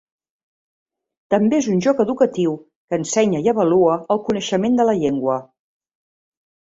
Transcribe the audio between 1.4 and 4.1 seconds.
és un joc educatiu que ensenya i avalua